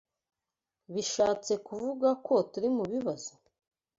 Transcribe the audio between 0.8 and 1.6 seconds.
Bishatse